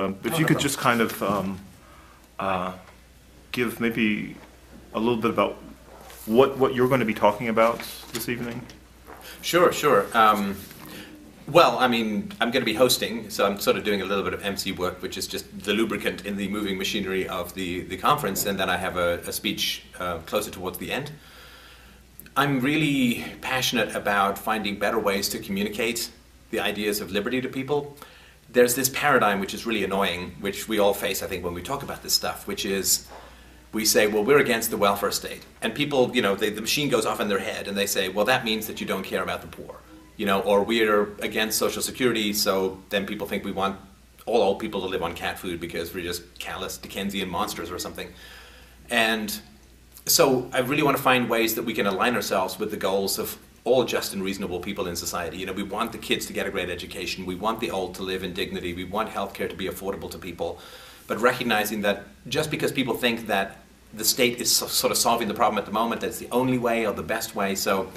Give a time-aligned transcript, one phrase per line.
[0.00, 1.60] Um, If you could just kind of um,
[2.40, 2.72] uh,
[3.52, 4.34] give maybe
[4.92, 5.54] a little bit about
[6.26, 7.80] what, what you're going to be talking about
[8.12, 8.60] this evening?
[9.40, 10.06] Sure, sure.
[10.12, 10.56] Um,
[11.46, 14.24] well, I mean, I'm going to be hosting, so I'm sort of doing a little
[14.24, 17.82] bit of MC work, which is just the lubricant in the moving machinery of the,
[17.82, 21.12] the conference, and then I have a, a speech uh, closer towards the end.
[22.36, 26.10] I'm really passionate about finding better ways to communicate
[26.50, 27.96] the ideas of liberty to people.
[28.54, 31.62] There's this paradigm which is really annoying, which we all face, I think, when we
[31.62, 33.06] talk about this stuff, which is
[33.72, 35.44] we say, well, we're against the welfare state.
[35.60, 38.08] And people, you know, they, the machine goes off in their head and they say,
[38.08, 39.80] well, that means that you don't care about the poor.
[40.16, 43.78] You know, or we're against Social Security, so then people think we want
[44.26, 47.78] all old people to live on cat food because we're just callous Dickensian monsters or
[47.80, 48.08] something.
[48.88, 49.36] And
[50.06, 53.18] so I really want to find ways that we can align ourselves with the goals
[53.18, 55.38] of all just and reasonable people in society.
[55.38, 57.24] You know, we want the kids to get a great education.
[57.24, 58.74] We want the old to live in dignity.
[58.74, 60.58] We want healthcare to be affordable to people.
[61.06, 63.58] But recognizing that just because people think that
[63.94, 66.58] the state is so, sort of solving the problem at the moment, that's the only
[66.58, 67.54] way or the best way.
[67.54, 67.90] So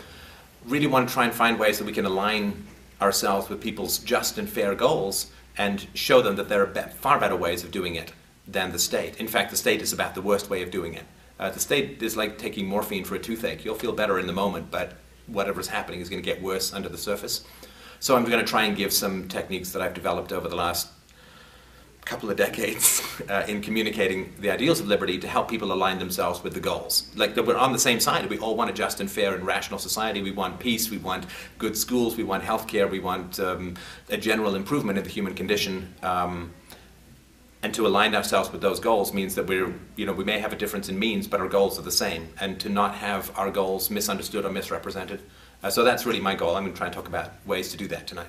[0.65, 2.65] really want to try and find ways that we can align
[3.01, 7.19] ourselves with people's just and fair goals and show them that there are be- far
[7.19, 8.13] better ways of doing it
[8.47, 9.17] than the state.
[9.17, 11.03] In fact, the state is about the worst way of doing it.
[11.39, 13.65] Uh, the state is like taking morphine for a toothache.
[13.65, 14.93] You'll feel better in the moment, but
[15.27, 17.43] whatever's happening is going to get worse under the surface.
[17.99, 20.89] So I'm going to try and give some techniques that I've developed over the last
[22.07, 26.41] couple of decades uh, in communicating the ideals of liberty to help people align themselves
[26.43, 27.11] with the goals.
[27.15, 28.27] Like that we're on the same side.
[28.29, 30.21] We all want a just and fair and rational society.
[30.21, 30.89] We want peace.
[30.89, 31.25] We want
[31.57, 32.15] good schools.
[32.15, 32.89] We want healthcare.
[32.89, 33.75] We want um,
[34.09, 35.93] a general improvement in the human condition.
[36.01, 36.53] Um,
[37.63, 40.53] and to align ourselves with those goals means that we're, you know, we may have
[40.53, 42.29] a difference in means, but our goals are the same.
[42.39, 45.21] And to not have our goals misunderstood or misrepresented.
[45.63, 46.55] Uh, so that's really my goal.
[46.55, 48.27] I'm going to try and talk about ways to do that tonight.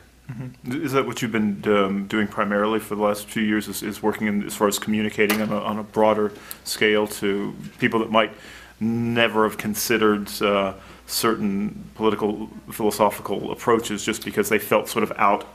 [0.66, 4.02] Is that what you've been um, doing primarily for the last few years, is, is
[4.02, 6.32] working in, as far as communicating on a, on a broader
[6.64, 8.32] scale to people that might
[8.78, 10.74] never have considered uh,
[11.06, 15.46] certain political, philosophical approaches just because they felt sort of out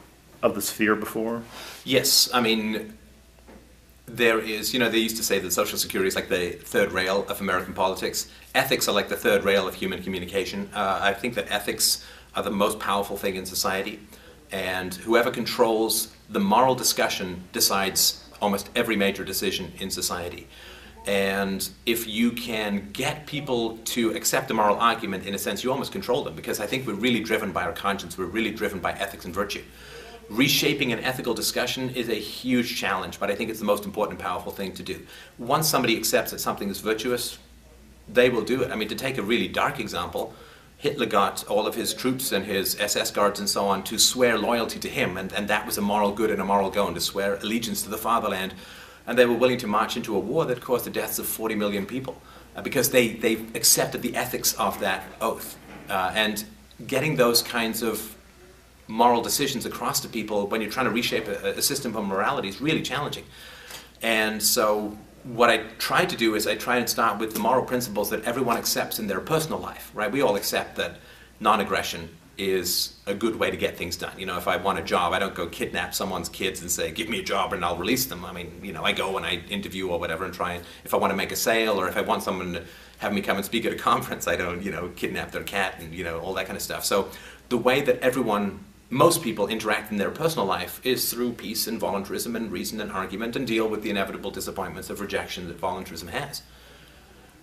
[0.42, 1.44] of the sphere before?
[1.86, 2.98] Yes, I mean,
[4.14, 6.92] there is, you know, they used to say that Social Security is like the third
[6.92, 8.30] rail of American politics.
[8.54, 10.70] Ethics are like the third rail of human communication.
[10.74, 14.00] Uh, I think that ethics are the most powerful thing in society,
[14.52, 20.48] and whoever controls the moral discussion decides almost every major decision in society.
[21.08, 25.72] And if you can get people to accept a moral argument, in a sense, you
[25.72, 28.80] almost control them, because I think we're really driven by our conscience, we're really driven
[28.80, 29.64] by ethics and virtue
[30.30, 34.20] reshaping an ethical discussion is a huge challenge, but I think it's the most important
[34.20, 35.06] and powerful thing to do.
[35.38, 37.38] Once somebody accepts that something is virtuous,
[38.08, 38.72] they will do it.
[38.72, 40.34] I mean, to take a really dark example,
[40.78, 44.38] Hitler got all of his troops and his SS guards and so on to swear
[44.38, 46.96] loyalty to him, and, and that was a moral good and a moral go, and
[46.96, 48.54] to swear allegiance to the fatherland.
[49.08, 51.56] And they were willing to march into a war that caused the deaths of 40
[51.56, 52.22] million people
[52.56, 55.58] uh, because they, they accepted the ethics of that oath.
[55.90, 56.44] Uh, and
[56.88, 58.16] getting those kinds of
[58.88, 62.50] moral decisions across to people when you're trying to reshape a, a system of morality
[62.50, 63.24] is really challenging.
[64.02, 67.64] And so, what I try to do is I try and start with the moral
[67.64, 70.12] principles that everyone accepts in their personal life, right?
[70.12, 70.98] We all accept that
[71.40, 74.18] non aggression is a good way to get things done.
[74.18, 76.92] You know, if I want a job, I don't go kidnap someone's kids and say,
[76.92, 78.26] give me a job and I'll release them.
[78.26, 80.96] I mean, you know, I go and I interview or whatever and try and, if
[80.96, 82.64] I want to make a sale or if I want someone to
[82.98, 85.76] have me come and speak at a conference, I don't, you know, kidnap their cat
[85.80, 86.86] and, you know, all that kind of stuff.
[86.86, 87.10] So,
[87.50, 91.80] the way that everyone most people interact in their personal life is through peace and
[91.80, 96.10] voluntarism and reason and argument and deal with the inevitable disappointments of rejection that voluntarism
[96.10, 96.44] has.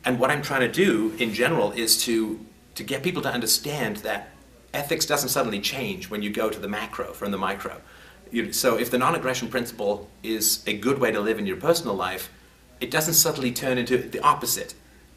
[0.04, 2.38] And what I'm trying to do in general is to,
[2.76, 4.30] to get people to understand that
[4.72, 7.80] ethics doesn't suddenly change when you go to the macro from the micro.
[8.30, 11.96] You, so if the non-aggression principle is a good way to live in your personal
[11.96, 12.30] life,
[12.80, 14.74] it doesn't suddenly turn into the opposite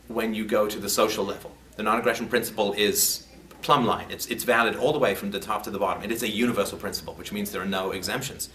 [0.07, 1.51] when you go to the social level.
[1.75, 3.27] The non-aggression principle is
[3.63, 4.07] plumb line.
[4.11, 6.03] It's, it's valid all the way from the top to the bottom.
[6.03, 8.49] It is a universal principle, which means there are no exemptions.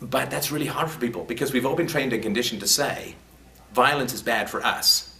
[0.00, 3.16] But that's really hard for people because we've all been trained and conditioned to say
[3.72, 5.14] violence is bad for us.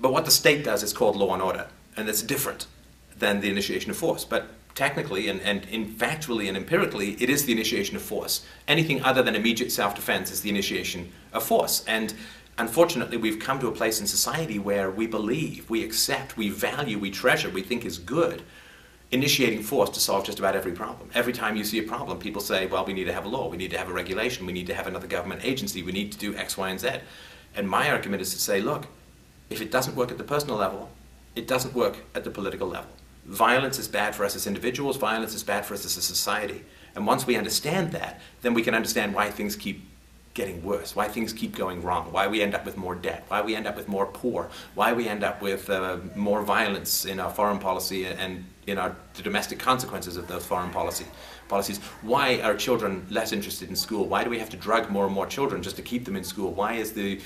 [0.00, 2.66] But what the state does is called law and order, and it's different
[3.16, 4.24] than the initiation of force.
[4.24, 8.44] But technically and, and in factually and empirically, it is the initiation of force.
[8.66, 11.84] Anything other than immediate self-defense is the initiation of force.
[11.86, 12.14] And
[12.58, 16.98] unfortunately, we've come to a place in society where we believe, we accept, we value,
[16.98, 18.42] we treasure, we think is good,
[19.10, 21.08] initiating force to solve just about every problem.
[21.14, 23.48] Every time you see a problem, people say, well, we need to have a law,
[23.48, 26.12] we need to have a regulation, we need to have another government agency, we need
[26.12, 26.88] to do X, Y, and Z.
[27.56, 28.86] And my argument is to say, look,
[29.50, 30.90] if it doesn't work at the personal level,
[31.36, 32.90] it doesn't work at the political level.
[33.26, 36.62] Violence is bad for us as individuals, violence is bad for us as a society.
[36.94, 39.82] And once we understand that, then we can understand why things keep
[40.34, 43.40] getting worse, why things keep going wrong, why we end up with more debt, why
[43.40, 47.20] we end up with more poor, why we end up with uh, more violence in
[47.20, 51.06] our foreign policy and in our domestic consequences of those foreign policy
[51.48, 51.78] policies.
[52.02, 54.06] Why are children less interested in school?
[54.06, 56.24] Why do we have to drug more and more children just to keep them in
[56.24, 56.52] school?
[56.52, 57.20] Why is the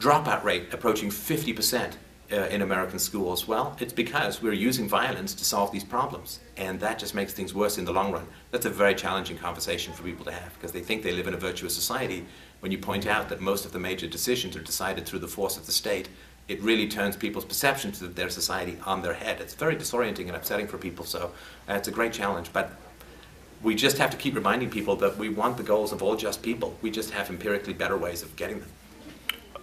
[0.00, 1.98] dropout rate approaching 50 percent
[2.32, 3.46] uh, in American schools?
[3.46, 7.54] Well, it's because we're using violence to solve these problems, and that just makes things
[7.54, 8.26] worse in the long run.
[8.50, 11.34] That's a very challenging conversation for people to have because they think they live in
[11.34, 12.26] a virtuous society.
[12.60, 15.56] When you point out that most of the major decisions are decided through the force
[15.56, 16.08] of the state,
[16.48, 19.40] it really turns people's perceptions of their society on their head.
[19.40, 21.32] It's very disorienting and upsetting for people, so
[21.68, 22.50] uh, it's a great challenge.
[22.52, 22.72] But
[23.62, 26.42] we just have to keep reminding people that we want the goals of all just
[26.42, 26.76] people.
[26.80, 28.70] We just have empirically better ways of getting them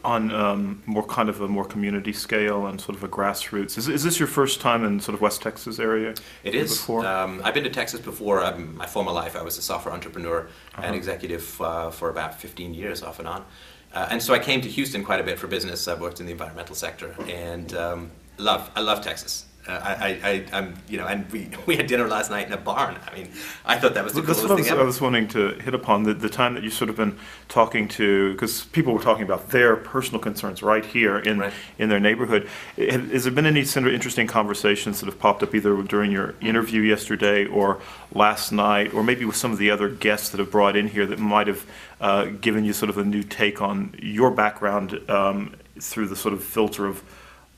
[0.05, 3.77] on um, more kind of a more community scale and sort of a grassroots.
[3.77, 6.13] Is, is this your first time in sort of West Texas area?
[6.43, 6.77] It is.
[6.77, 7.05] Before?
[7.05, 8.43] Um, I've been to Texas before.
[8.43, 10.81] Um, my former life, I was a software entrepreneur uh-huh.
[10.85, 13.45] and executive uh, for about 15 years, off and on.
[13.93, 15.87] Uh, and so I came to Houston quite a bit for business.
[15.87, 18.69] I've worked in the environmental sector and um, love.
[18.75, 19.45] I love Texas.
[19.67, 22.57] Uh, I, I, I'm, you know, and we, we had dinner last night in a
[22.57, 22.97] barn.
[23.09, 23.29] I mean,
[23.65, 24.81] I thought that was the That's coolest what I was, ever.
[24.81, 27.17] I was wanting to hit upon the, the time that you sort of been
[27.50, 31.53] talking to, because people were talking about their personal concerns right here in Right.
[31.79, 32.47] in their neighborhood.
[32.77, 36.12] Has has there been any sort of interesting conversations that have popped up either during
[36.12, 37.81] your interview yesterday or
[38.13, 41.06] last night, or maybe with some of the other guests that have brought in here
[41.07, 41.65] that might have
[42.01, 46.33] uh, given you sort of a new take on your background um, through the sort
[46.33, 47.03] of filter of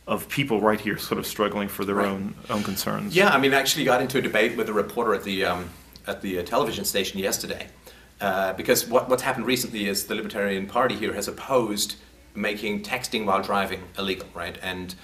[0.07, 2.07] of people right here sort of struggling for their Right.
[2.07, 3.15] own own concerns?
[3.15, 5.69] Yeah, I mean, I actually got into a debate with a reporter at the um,
[6.07, 7.68] at the uh, television station yesterday,
[8.21, 11.95] uh, because what, what's happened recently is the Libertarian Party here has opposed
[12.33, 14.57] making texting while driving illegal, right?
[14.62, 14.95] And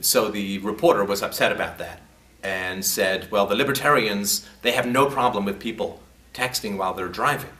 [0.00, 2.00] so the reporter was upset about that
[2.42, 6.00] and said, "Well, the Libertarians they have no problem with people
[6.34, 7.50] texting while they're driving,"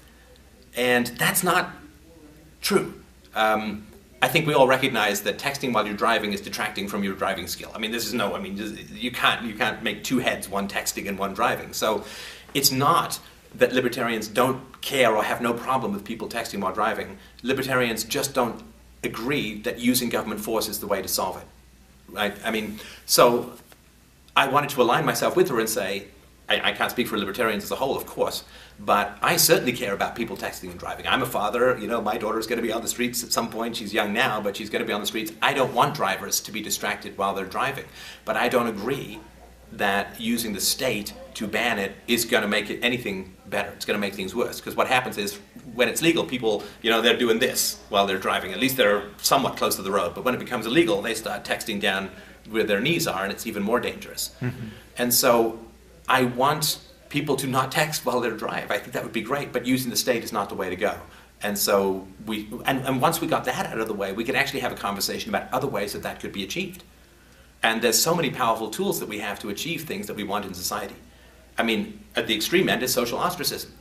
[0.74, 1.70] and that's not
[2.60, 2.94] true.
[3.36, 3.86] Um,
[4.22, 7.46] I think we all recognize that texting while you're driving is detracting from your driving
[7.46, 7.72] skill.
[7.74, 8.34] I mean, this is no.
[8.34, 8.56] I mean,
[8.92, 11.72] you can't you can't make two heads, one texting and one driving.
[11.72, 12.04] So,
[12.52, 13.18] it's not
[13.54, 17.18] that libertarians don't care or have no problem with people texting while driving.
[17.42, 18.62] Libertarians just don't
[19.02, 21.46] agree that using government force is the way to solve it.
[22.08, 22.34] Right?
[22.44, 23.52] I mean, so
[24.36, 26.06] I wanted to align myself with her and say,
[26.50, 28.44] I, I can't speak for libertarians as a whole, of course,
[28.78, 31.06] but I certainly care about people texting and driving.
[31.06, 33.48] I'm a father, you know, my daughter's going to be on the streets at some
[33.48, 33.76] point.
[33.76, 35.32] She's young now, but she's going to be on the streets.
[35.40, 37.84] I don't want drivers to be distracted while they're driving,
[38.24, 39.20] but I don't agree
[39.72, 43.70] that using the state to ban it is going to make it anything better.
[43.70, 45.38] It's going to make things worse because what happens is
[45.74, 48.52] when it's legal, people, you know, they're doing this while they're driving.
[48.52, 50.14] At least they're somewhat close to the road.
[50.14, 52.10] But when it becomes illegal, they start texting down
[52.48, 54.34] where their knees are, and it's even more dangerous.
[54.40, 54.68] Mm-hmm.
[54.98, 55.60] And so
[56.10, 56.78] I want
[57.08, 58.70] people to not text while they drive.
[58.72, 60.76] I think that would be great, but using the state is not the way to
[60.76, 60.96] go.
[61.42, 64.34] And so we, and, and once we got that out of the way, we could
[64.34, 66.82] actually have a conversation about other ways that that could be achieved.
[67.62, 70.44] And there's so many powerful tools that we have to achieve things that we want
[70.44, 70.96] in society.
[71.56, 73.72] I mean, at the extreme end is social ostracism.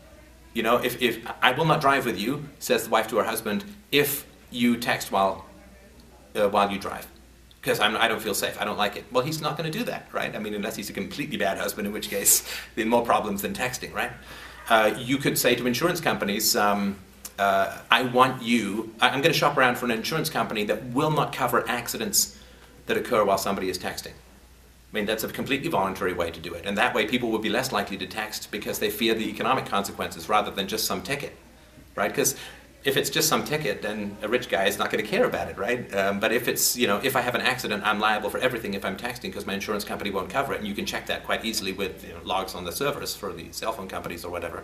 [0.53, 3.23] You know, if, if I will not drive with you, says the wife to her
[3.23, 5.45] husband, if you text while,
[6.35, 7.07] uh, while you drive.
[7.61, 8.59] Because I don't feel safe.
[8.61, 9.03] I don't like it.
[9.11, 10.33] Well, he's not going to do that, right?
[10.33, 13.41] I mean, unless he's a completely bad husband, in which case, there are more problems
[13.41, 14.11] than texting, right?
[14.69, 16.97] Uh, you could say to insurance companies, um,
[17.37, 20.85] uh, I want you, I- I'm going to shop around for an insurance company that
[20.87, 22.37] will not cover accidents
[22.85, 24.13] that occur while somebody is texting.
[24.13, 26.65] I mean, that's a completely voluntary way to do it.
[26.65, 29.65] And that way, people will be less likely to text because they fear the economic
[29.65, 31.35] consequences rather than just some ticket,
[31.95, 32.09] right?
[32.09, 32.35] Because
[32.83, 35.49] if it's just some ticket, then a rich guy is not going to care about
[35.49, 35.93] it, right?
[35.93, 38.73] Um, but if it's, you know, if I have an accident, I'm liable for everything
[38.73, 40.59] if I'm texting because my insurance company won't cover it.
[40.59, 43.33] And you can check that quite easily with you know, logs on the servers for
[43.33, 44.63] the cell phone companies or whatever.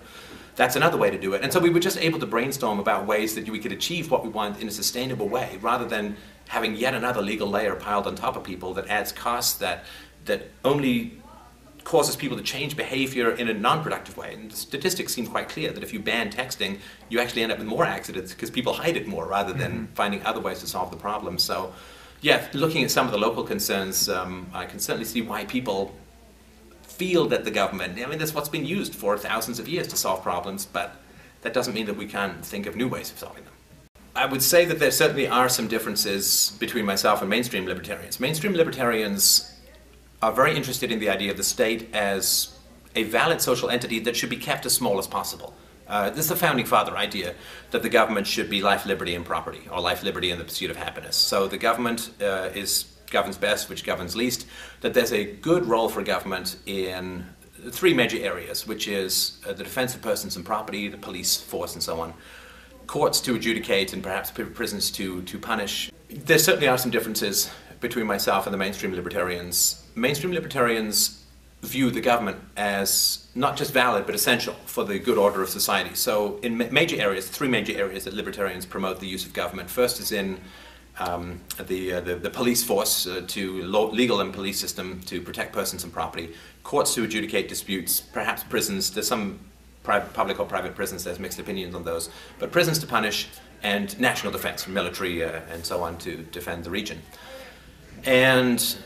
[0.56, 1.42] That's another way to do it.
[1.42, 4.24] And so we were just able to brainstorm about ways that we could achieve what
[4.24, 6.16] we want in a sustainable way rather than
[6.48, 9.84] having yet another legal layer piled on top of people that adds costs that,
[10.24, 11.20] that only
[11.86, 14.34] causes people to change behavior in a non-productive way.
[14.34, 17.60] And the statistics seem quite clear that if you ban texting, you actually end up
[17.60, 20.92] with more accidents because people hide it more rather than finding other ways to solve
[20.92, 21.38] the problem.
[21.38, 21.74] So,
[22.22, 25.96] yeah, looking at some of the local concerns, um, I can certainly see why people
[26.82, 29.96] feel that the government, I mean, that's what's been used for thousands of years to
[29.96, 30.96] solve problems, but
[31.42, 33.54] that doesn't mean that we can't think of new ways of solving them.
[34.15, 38.20] I would say that there certainly are some differences between myself and mainstream libertarians.
[38.20, 39.55] Mainstream libertarians
[40.22, 42.58] are very interested in the idea of the state as
[42.96, 45.54] a valid social entity that should be kept as small as possible.
[45.88, 47.36] Uh, this is the founding father idea
[47.72, 50.72] that the government should be life, liberty, and property, or life, liberty, and the pursuit
[50.72, 51.16] of happiness.
[51.16, 54.48] So the government uh, is governs best, which governs least.
[54.82, 57.26] That there's a good role for government in
[57.70, 61.74] three major areas, which is uh, the defense of persons and property, the police force,
[61.74, 62.14] and so on.
[62.88, 65.92] Courts to adjudicate and perhaps prisons to, to punish.
[66.10, 67.50] There certainly are some differences
[67.88, 69.84] between myself and the mainstream libertarians.
[69.96, 71.24] Mainstream libertarians
[71.62, 75.94] view the government as not just valid but essential for the good order of society.
[75.94, 79.70] So, in ma- major areas, three major areas that libertarians promote the use of government.
[79.70, 80.39] First is in
[80.98, 83.63] um, the, uh, the, the police force uh, to
[84.01, 88.92] legal and police system to protect persons and property, courts to adjudicate disputes, perhaps prisons.
[88.92, 89.39] There's some
[89.84, 91.04] public or private prisons.
[91.04, 93.27] There's mixed opinions on those, but prisons to punish
[93.62, 97.01] and national defense, military uh, and so on to defend the region.
[98.06, 98.78] And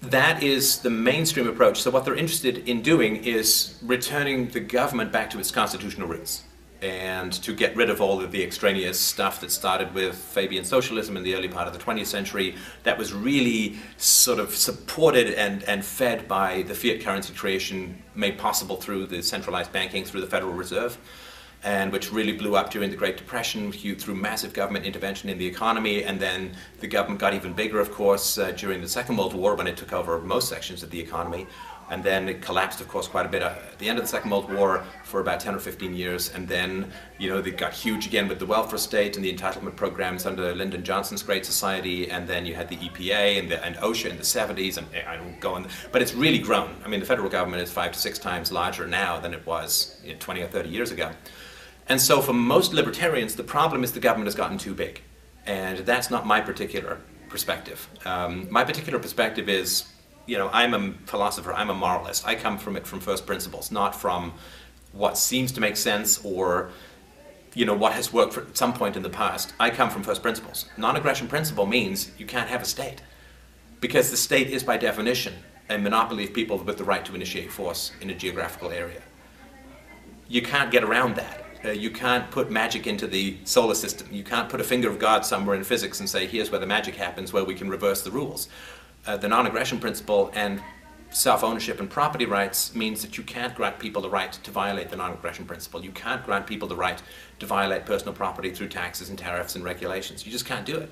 [0.00, 1.80] that is the mainstream approach.
[1.80, 6.44] So, what they're interested in doing is returning the government back to its constitutional roots
[6.82, 11.16] and to get rid of all of the extraneous stuff that started with Fabian socialism
[11.16, 15.62] in the early part of the 20th century that was really sort of supported and,
[15.64, 20.26] and fed by the fiat currency creation made possible through the centralized banking through the
[20.26, 20.98] Federal Reserve
[21.66, 25.46] and which really blew up during the Great Depression through massive government intervention in the
[25.46, 26.04] economy.
[26.04, 29.56] And then the government got even bigger, of course, uh, during the Second World War
[29.56, 31.48] when it took over most sections of the economy.
[31.90, 34.30] And then it collapsed, of course, quite a bit at the end of the Second
[34.30, 36.32] World War for about 10 or 15 years.
[36.32, 39.74] And then, you know, they got huge again with the welfare state and the entitlement
[39.74, 42.08] programs under Lyndon Johnson's Great Society.
[42.12, 44.78] And then you had the EPA and, the, and OSHA in the 70s.
[44.78, 46.76] And I don't go on, but it's really grown.
[46.84, 50.00] I mean, the federal government is five to six times larger now than it was
[50.04, 51.10] you know, 20 or 30 years ago.
[51.88, 55.02] And so, for most libertarians, the problem is the government has gotten too big.
[55.46, 57.88] And that's not my particular perspective.
[58.04, 59.86] Um, my particular perspective is
[60.26, 62.26] you know, I'm a philosopher, I'm a moralist.
[62.26, 64.34] I come from it from first principles, not from
[64.92, 66.70] what seems to make sense or
[67.54, 69.54] you know what has worked at some point in the past.
[69.58, 70.66] I come from first principles.
[70.76, 73.00] Non-aggression principle means you can't have a state
[73.80, 75.34] because the state is by definition
[75.70, 79.02] a monopoly of people with the right to initiate force in a geographical area.
[80.28, 81.45] You can't get around that.
[81.66, 84.06] Uh, you can't put magic into the solar system.
[84.12, 86.66] You can't put a finger of God somewhere in physics and say, here's where the
[86.66, 88.48] magic happens, where we can reverse the rules
[89.06, 90.62] uh, the non-aggression principle and
[91.10, 94.96] self-ownership and property rights means that you can't grant people the right to violate the
[94.96, 95.82] non-aggression principle.
[95.82, 97.00] You can't grant people the right
[97.38, 100.26] to violate personal property through taxes and tariffs and regulations.
[100.26, 100.90] You just can't do it.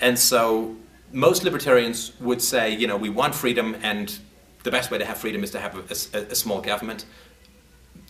[0.00, 0.76] And so
[1.12, 4.16] most libertarians would say, you know, we want freedom and
[4.62, 7.04] the best way to have freedom is to have a, a, a small government.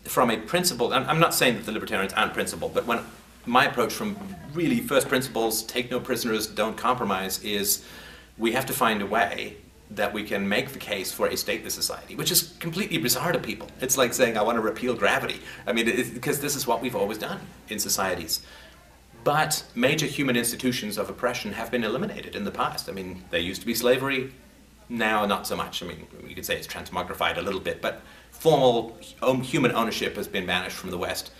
[0.04, 3.00] From a principle, I'm not saying that the libertarians aren't principled, but when
[3.47, 4.16] my approach from
[4.54, 7.85] really first principles, take no prisoners, don't compromise, is
[8.38, 9.57] we have to find a way
[9.90, 13.38] that we can make the case for a stateless society, which is completely bizarre to
[13.38, 13.69] people.
[13.80, 15.40] It's like saying, I want to repeal gravity.
[15.66, 18.40] I mean, because this is what we've always done in societies.
[19.25, 22.88] But major human institutions of oppression have been eliminated in the past.
[22.88, 24.33] I mean, there used to be slavery,
[24.88, 25.83] now not so much.
[25.83, 28.00] I mean, you could say it's transmogrified a little bit, but
[28.40, 28.99] formal
[29.42, 31.30] human ownership has been banished from the West.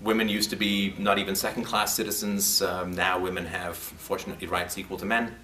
[0.00, 2.62] Women used to be not even second class citizens.
[2.62, 5.34] Um, now women have, fortunately, rights equal to men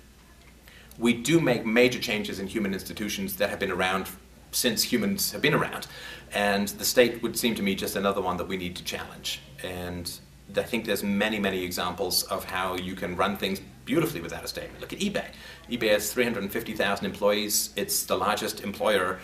[0.99, 4.09] we do make major changes in human institutions that have been around
[4.50, 5.87] since humans have been around.
[6.32, 9.40] And the state would seem to me just another one that we need to challenge.
[9.62, 10.11] And
[10.56, 14.48] I think there's many, many examples of how you can run things beautifully without a
[14.48, 14.68] state.
[14.80, 15.26] Look at eBay.
[15.70, 17.70] eBay has 350,000 employees.
[17.76, 19.18] It's the largest employer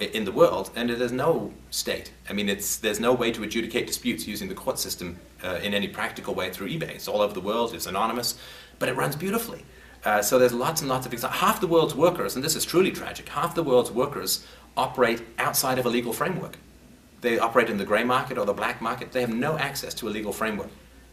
[0.00, 2.10] in the world, and there's no state.
[2.28, 5.74] I mean, it's, there's no way to adjudicate disputes using the court system uh, in
[5.74, 6.90] any practical way through eBay.
[6.90, 7.72] It's all over the world.
[7.72, 8.36] It's anonymous,
[8.80, 9.64] but it runs beautifully.
[10.04, 11.40] Uh, so there's lots and lots of examples.
[11.40, 14.44] Half the world's workers, and this is truly tragic, half the world's workers
[14.76, 16.56] operate outside of a legal framework.
[17.20, 19.12] They operate in the grey market or the black market.
[19.12, 20.70] They have no access to a legal framework.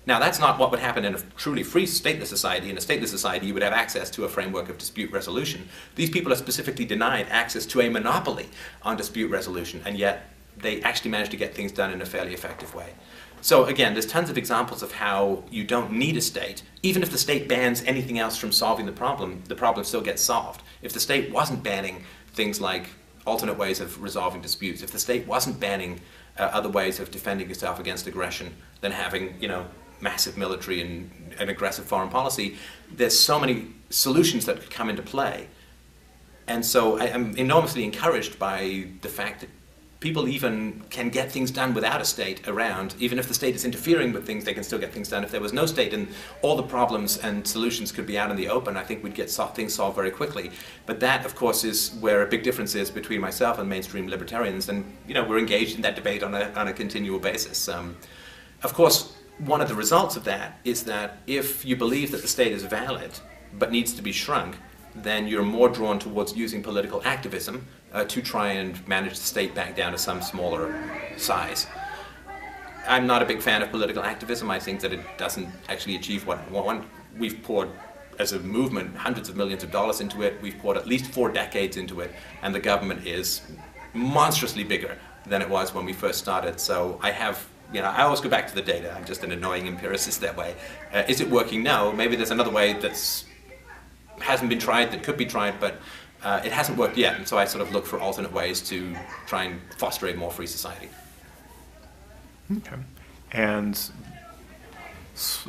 [0.07, 2.69] Now, that's not what would happen in a truly free stateless society.
[2.69, 5.67] In a stateless society, you would have access to a framework of dispute resolution.
[5.95, 8.47] These people are specifically denied access to a monopoly
[8.83, 12.33] on dispute resolution, and yet they actually manage to get things done in a fairly
[12.33, 12.93] effective way.
[13.41, 16.63] So again, there's tons of examples of how you don't need a state.
[16.83, 20.21] Even if the state bans anything else from solving the problem, the problem still gets
[20.21, 20.63] solved.
[20.81, 22.87] If the state wasn't banning things like
[23.25, 25.99] alternate ways of resolving disputes, if the state wasn't banning
[26.39, 29.67] uh, other ways of defending itself against aggression than having, you know,
[30.01, 32.57] massive military and, and aggressive foreign policy,
[32.91, 35.47] there's so many solutions that could come into play.
[36.47, 39.49] And so I, am enormously encouraged by the fact that
[39.99, 42.95] people even can get things done without a state around.
[42.99, 45.23] Even if the state is interfering with things, they can still get things done.
[45.23, 46.07] If there was no state and
[46.43, 49.29] all the problems and solutions could be out in the open, I think we'd get
[49.29, 50.51] things solved very quickly.
[50.85, 54.69] But that, of course, is where a big difference is between myself and mainstream libertarians.
[54.69, 57.67] And, you know, we're engaged in that debate on a, on a continual basis.
[57.67, 57.97] Um,
[58.61, 62.27] of course, one of the results of that is that if you believe that the
[62.27, 63.11] state is valid
[63.53, 64.57] but needs to be shrunk,
[64.95, 69.53] then you're more drawn towards using political activism uh, to try and manage the state
[69.53, 70.75] back down to some smaller
[71.17, 71.67] size.
[72.87, 74.49] I'm not a big fan of political activism.
[74.49, 76.39] I think that it doesn't actually achieve what.
[77.17, 77.69] We've poured,
[78.19, 80.41] as a movement, hundreds of millions of dollars into it.
[80.41, 83.41] We've poured at least four decades into it, and the government is
[83.93, 86.59] monstrously bigger than it was when we first started.
[86.59, 88.93] So I have, you know, I always go back to the data.
[88.93, 90.55] I'm just an annoying empiricist that way.
[90.93, 91.63] Uh, is it working?
[91.63, 91.91] now?
[91.91, 93.25] Maybe there's another way that's
[94.19, 95.79] hasn't been tried that could be tried, but
[96.23, 97.15] uh, it hasn't worked yet.
[97.15, 98.95] And so I sort of look for alternate ways to
[99.27, 100.89] try and foster a more free society.
[102.57, 102.77] Okay.
[103.33, 103.79] And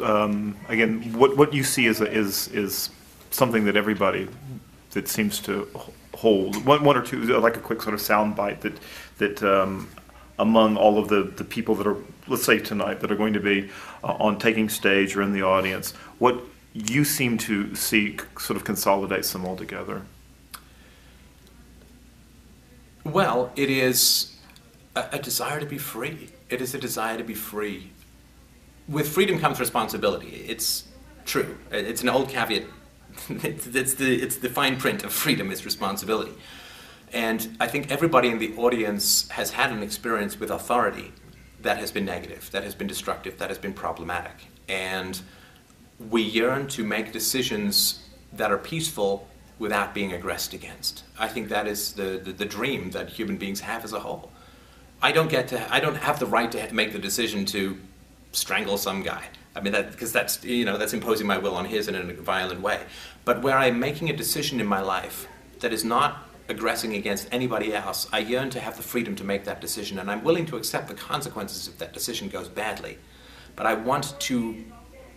[0.02, 2.90] um, again, what what you see is a, is is
[3.30, 4.28] something that everybody
[4.92, 5.68] that seems to
[6.14, 8.76] hold one one or two like a quick sort of sound bite that
[9.18, 9.88] that um,
[10.38, 13.40] among all of the the people that are let's say tonight that are going to
[13.40, 13.70] be
[14.04, 16.42] uh, on taking stage or in the audience, what
[16.74, 20.02] you seem to see sort of consolidates them all together.
[23.04, 24.36] Well, it is
[24.94, 27.90] a, a desire to be free it is a desire to be free.
[28.88, 30.44] With freedom comes responsibility.
[30.48, 30.84] It's
[31.26, 31.58] true.
[31.70, 32.64] It's an old caveat.
[33.28, 36.32] it's, it's, the, it's the fine print of freedom is responsibility.
[37.12, 41.12] And I think everybody in the audience has had an experience with authority
[41.60, 44.46] that has been negative, that has been destructive, that has been problematic.
[44.68, 45.20] And
[46.10, 49.26] we yearn to make decisions that are peaceful
[49.58, 51.02] without being aggressed against.
[51.18, 54.30] I think that is the, the, the dream that human beings have as a whole.
[55.02, 57.78] I don't get to, I don't have the right to make the decision to
[58.32, 59.24] strangle some guy.
[59.56, 62.12] I mean, that because that's you know that's imposing my will on his in a
[62.14, 62.82] violent way.
[63.24, 65.26] But where I'm making a decision in my life
[65.60, 69.44] that is not aggressing against anybody else, I yearn to have the freedom to make
[69.44, 72.98] that decision, and I'm willing to accept the consequences if that decision goes badly.
[73.56, 74.64] But I want to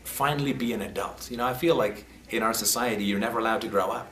[0.03, 1.29] finally be an adult.
[1.31, 4.11] You know, I feel like in our society you're never allowed to grow up.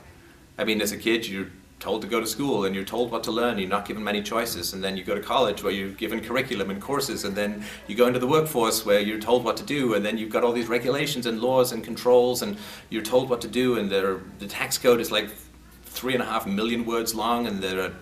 [0.56, 3.24] I mean, as a kid, you're told to go to school and you're told what
[3.24, 5.88] to learn, you're not given many choices, and then you go to college where you're
[5.92, 9.56] given curriculum and courses, and then you go into the workforce where you're told what
[9.56, 12.58] to do, and then you've got all these regulations and laws and controls, and
[12.90, 15.30] you're told what to do, and the tax code is like
[16.00, 17.92] three and a half million words long, and there are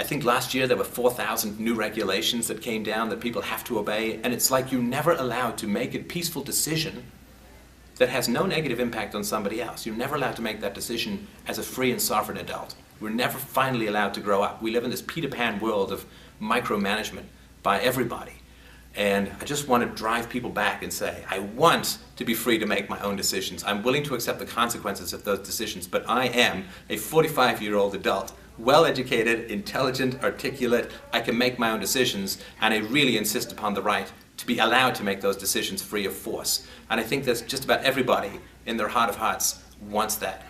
[0.00, 3.64] I think last year there were 4,000 new regulations that came down that people have
[3.64, 7.04] to obey, and it's like you're never allowed to make a peaceful decision
[7.96, 9.84] that has no negative impact on somebody else.
[9.84, 12.76] You're never allowed to make that decision as a free and sovereign adult.
[13.00, 14.62] We're never finally allowed to grow up.
[14.62, 16.06] We live in this Peter Pan world of
[16.40, 17.24] micromanagement
[17.64, 18.34] by everybody.
[18.98, 22.58] And I just want to drive people back and say, I want to be free
[22.58, 23.62] to make my own decisions.
[23.62, 27.76] I'm willing to accept the consequences of those decisions, but I am a 45 year
[27.76, 30.90] old adult, well educated, intelligent, articulate.
[31.12, 34.58] I can make my own decisions, and I really insist upon the right to be
[34.58, 36.66] allowed to make those decisions free of force.
[36.90, 40.42] And I think that just about everybody in their heart of hearts wants that.